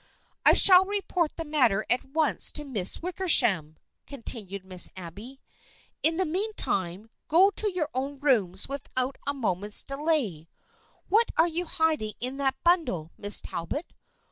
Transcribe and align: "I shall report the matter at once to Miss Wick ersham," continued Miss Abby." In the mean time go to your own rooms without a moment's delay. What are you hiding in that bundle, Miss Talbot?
"I 0.47 0.53
shall 0.53 0.83
report 0.83 1.37
the 1.37 1.45
matter 1.45 1.85
at 1.87 2.03
once 2.03 2.51
to 2.53 2.63
Miss 2.63 3.03
Wick 3.03 3.17
ersham," 3.17 3.75
continued 4.07 4.65
Miss 4.65 4.89
Abby." 4.97 5.39
In 6.01 6.17
the 6.17 6.25
mean 6.25 6.51
time 6.55 7.11
go 7.27 7.51
to 7.51 7.71
your 7.71 7.87
own 7.93 8.15
rooms 8.15 8.67
without 8.67 9.19
a 9.27 9.33
moment's 9.35 9.83
delay. 9.83 10.47
What 11.07 11.29
are 11.37 11.47
you 11.47 11.65
hiding 11.65 12.13
in 12.19 12.37
that 12.37 12.55
bundle, 12.63 13.11
Miss 13.15 13.41
Talbot? 13.41 13.93